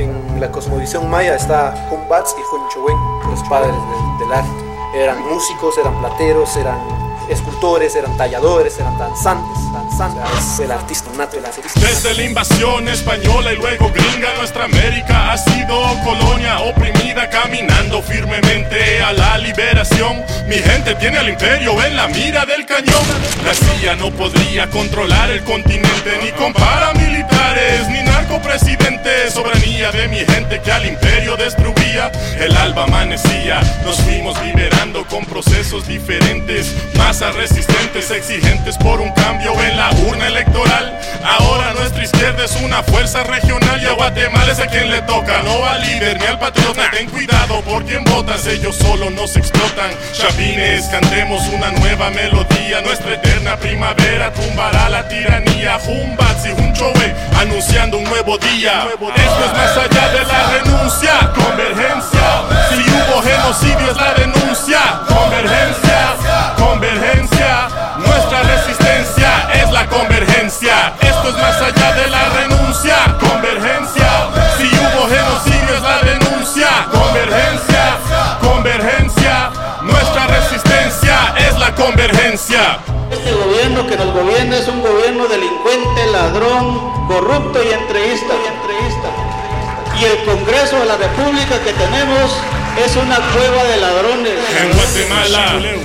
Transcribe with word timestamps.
En 0.00 0.40
la 0.40 0.50
cosmovisión 0.50 1.10
maya 1.10 1.34
está 1.34 1.74
Humbats 1.90 2.34
y 2.38 2.56
Hunchowen, 2.56 2.96
los 3.28 3.42
padres 3.50 3.74
del, 3.74 4.18
del 4.18 4.32
arte. 4.32 4.64
Eran 4.94 5.22
músicos, 5.28 5.76
eran 5.76 5.98
plateros, 6.00 6.56
eran 6.56 6.78
escultores, 7.28 7.94
eran 7.94 8.16
talladores, 8.16 8.78
eran 8.78 8.96
danzantes, 8.98 9.72
danzantes. 9.72 10.22
Es 10.38 10.60
el 10.60 10.72
artista 10.72 11.10
nato, 11.18 11.36
el 11.36 11.44
artista. 11.44 11.80
Desde 11.80 12.14
la 12.14 12.22
invasión 12.22 12.88
española 12.88 13.52
y 13.52 13.56
luego 13.56 13.90
gringa, 13.90 14.28
nuestra 14.38 14.64
América 14.64 15.32
ha 15.32 15.36
sido 15.36 15.82
colonia 16.02 16.60
oprimida, 16.60 17.28
caminando 17.28 18.00
firmemente 18.00 19.02
a 19.02 19.12
la 19.12 19.29
liberación. 19.50 20.24
Mi 20.46 20.56
gente 20.56 20.94
tiene 20.96 21.18
al 21.18 21.28
imperio 21.28 21.82
en 21.82 21.96
la 21.96 22.06
mira 22.08 22.46
del 22.46 22.64
cañón. 22.66 23.04
La 23.44 23.54
CIA 23.54 23.96
no 23.96 24.10
podría 24.10 24.68
controlar 24.68 25.30
el 25.30 25.42
continente, 25.42 26.18
ni 26.22 26.30
con 26.32 26.52
paramilitares, 26.52 27.88
ni 27.88 28.02
narcopresidentes. 28.02 29.32
Soberanía 29.32 29.90
de 29.90 30.08
mi 30.08 30.18
gente 30.18 30.60
que 30.60 30.72
al 30.72 30.86
imperio 30.86 31.36
el 32.38 32.56
alba 32.56 32.84
amanecía, 32.84 33.60
nos 33.84 33.96
fuimos 33.96 34.40
liberando 34.44 35.04
con 35.06 35.24
procesos 35.24 35.88
diferentes, 35.88 36.72
masas 36.94 37.34
resistentes, 37.34 38.10
exigentes 38.12 38.76
por 38.78 39.00
un 39.00 39.10
cambio 39.12 39.52
en 39.60 39.76
la 39.76 39.90
urna 40.06 40.28
electoral. 40.28 40.98
Ahora 41.24 41.72
nuestra 41.74 42.04
izquierda 42.04 42.44
es 42.44 42.56
una 42.62 42.82
fuerza 42.84 43.24
regional 43.24 43.82
y 43.82 43.86
a 43.86 43.92
Guatemala 43.92 44.52
es 44.52 44.60
a 44.60 44.68
quien 44.68 44.88
le 44.90 45.02
toca, 45.02 45.42
no 45.42 45.64
al 45.64 45.80
líder 45.82 46.20
ni 46.20 46.26
al 46.26 46.38
patriota. 46.38 46.90
Ten 46.92 47.10
cuidado 47.10 47.60
por 47.62 47.84
quien 47.84 48.04
votas, 48.04 48.46
ellos 48.46 48.76
solo 48.76 49.10
nos 49.10 49.36
explotan. 49.36 49.90
Chavines, 50.12 50.84
cantemos 50.86 51.42
una 51.48 51.72
nueva 51.72 52.10
melodía, 52.10 52.82
nuestra 52.82 53.14
eterna 53.14 53.56
primavera 53.56 54.32
tumbará 54.32 54.88
la 54.88 55.08
tiranía. 55.08 55.78
Humbat, 55.86 56.38
si 56.42 56.50
anunciando 57.38 57.98
un 57.98 58.04
nuevo 58.04 58.38
día. 58.38 58.86
Esto 58.88 59.44
es 59.44 59.52
más 59.52 59.76
allá 59.76 60.08
de 60.08 60.24
la 60.24 60.46
renuncia, 60.50 61.12
convergencia. 61.34 62.26
Si 62.70 62.90
hubo 62.90 63.22
genocidio 63.22 63.90
es 63.90 63.96
la 63.96 64.14
denuncia, 64.14 64.80
convergencia, 65.06 66.16
convergencia. 66.56 67.68
Nuestra 67.98 68.42
resistencia 68.44 69.50
es 69.52 69.70
la 69.70 69.86
convergencia. 69.88 70.94
Esto 71.00 71.28
es 71.28 71.34
más 71.34 71.60
allá 71.60 71.92
de 71.92 72.06
la 72.08 72.28
renuncia, 72.30 72.96
convergencia. 73.20 74.10
Si 74.56 74.66
hubo 74.78 75.06
genocidio 75.08 75.74
es 75.76 75.82
la 75.82 75.98
denuncia, 75.98 76.68
convergencia, 76.90 78.38
convergencia. 78.40 79.50
Nuestra 79.82 80.26
resistencia 80.28 81.34
es 81.36 81.58
la 81.58 81.74
convergencia. 81.74 82.78
Este 83.20 83.34
gobierno 83.34 83.86
que 83.86 83.96
nos 83.96 84.14
gobierna 84.14 84.56
es 84.56 84.66
un 84.66 84.80
gobierno 84.80 85.28
delincuente, 85.28 86.06
ladrón, 86.10 87.06
corrupto 87.06 87.62
y 87.62 87.68
entreísta 87.68 88.32
y 88.32 88.46
entreísta. 88.48 89.08
Y 90.00 90.04
el 90.04 90.24
Congreso 90.24 90.80
de 90.80 90.86
la 90.86 90.96
República 90.96 91.60
que 91.62 91.74
tenemos 91.74 92.32
es 92.82 92.96
una 92.96 93.16
cueva 93.16 93.64
de 93.64 93.76
ladrones. 93.76 94.38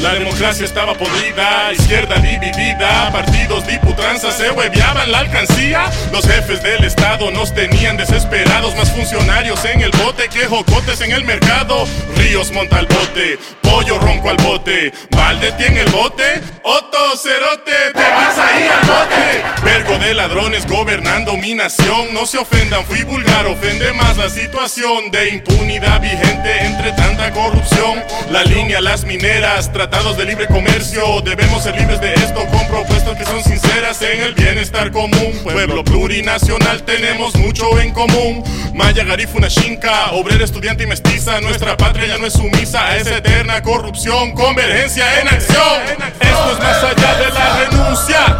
La 0.00 0.14
democracia 0.14 0.64
estaba 0.64 0.94
podrida, 0.94 1.72
izquierda 1.72 2.14
dividida, 2.16 3.10
partidos 3.10 3.66
diputranzas 3.66 4.36
se 4.36 4.50
hueveaban 4.50 5.10
la 5.10 5.20
alcancía. 5.20 5.90
Los 6.12 6.24
jefes 6.26 6.62
del 6.62 6.84
estado 6.84 7.30
nos 7.30 7.52
tenían 7.52 7.96
desesperados, 7.96 8.76
más 8.76 8.90
funcionarios 8.92 9.64
en 9.64 9.80
el 9.80 9.90
bote 9.92 10.28
que 10.28 10.46
jocotes 10.46 11.00
en 11.00 11.10
el 11.10 11.24
mercado. 11.24 11.86
Ríos 12.16 12.52
monta 12.52 12.78
al 12.78 12.86
bote, 12.86 13.38
pollo 13.62 13.98
ronco 13.98 14.30
al 14.30 14.36
bote, 14.36 14.92
Valde 15.10 15.52
tiene 15.52 15.80
el 15.80 15.90
bote, 15.90 16.40
Otto 16.62 17.16
Cerote, 17.16 17.92
te 17.92 18.00
vas 18.00 18.38
ahí 18.38 18.68
al 18.68 18.86
bote. 18.86 19.59
Vergo 19.72 19.98
de 19.98 20.14
ladrones 20.14 20.66
gobernando 20.66 21.36
mi 21.36 21.54
nación, 21.54 22.12
no 22.12 22.26
se 22.26 22.38
ofendan, 22.38 22.84
fui 22.86 23.04
vulgar, 23.04 23.46
ofende 23.46 23.92
más 23.92 24.16
la 24.16 24.28
situación 24.28 25.12
de 25.12 25.28
impunidad 25.28 26.00
vigente 26.00 26.64
entre 26.64 26.90
tanta 26.90 27.30
corrupción. 27.30 28.02
La 28.32 28.42
línea, 28.42 28.80
las 28.80 29.04
mineras, 29.04 29.72
tratados 29.72 30.16
de 30.16 30.24
libre 30.24 30.48
comercio. 30.48 31.20
Debemos 31.20 31.62
ser 31.62 31.78
libres 31.78 32.00
de 32.00 32.12
esto 32.14 32.44
con 32.46 32.66
propuestas 32.66 33.16
que 33.16 33.24
son 33.24 33.44
sinceras 33.44 34.02
en 34.02 34.20
el 34.22 34.34
bienestar 34.34 34.90
común. 34.90 35.38
Pueblo 35.44 35.84
plurinacional, 35.84 36.82
tenemos 36.82 37.36
mucho 37.36 37.80
en 37.80 37.92
común. 37.92 38.42
Maya, 38.74 39.04
Garifuna, 39.04 39.46
Shinka, 39.46 40.10
obrera, 40.12 40.44
estudiante 40.44 40.82
y 40.82 40.86
mestiza. 40.88 41.40
Nuestra 41.40 41.76
patria 41.76 42.06
ya 42.08 42.18
no 42.18 42.26
es 42.26 42.32
sumisa 42.32 42.88
a 42.88 42.96
esa 42.96 43.18
eterna 43.18 43.62
corrupción. 43.62 44.32
Convergencia 44.32 45.20
en 45.20 45.28
acción. 45.28 45.80
Esto 46.20 46.52
es 46.52 46.58
más 46.58 46.82
allá 46.82 47.14
de 47.18 47.28
la 47.30 47.58
renuncia. 47.60 48.38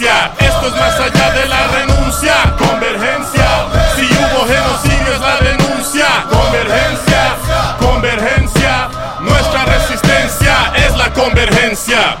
Esto 0.00 0.68
es 0.68 0.74
más 0.74 0.98
allá 0.98 1.32
de 1.32 1.46
la 1.48 1.66
renuncia. 1.66 2.32
Convergencia. 2.56 3.66
Si 3.94 4.06
hubo 4.06 4.46
genocidio 4.46 5.14
es 5.14 5.20
la 5.20 5.36
denuncia. 5.36 6.06
Convergencia. 6.30 7.76
Convergencia. 7.78 8.88
Nuestra 9.20 9.64
resistencia 9.66 10.72
es 10.76 10.96
la 10.96 11.12
convergencia. 11.12 12.16